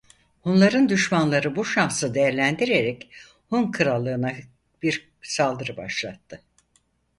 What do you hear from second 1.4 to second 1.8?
bu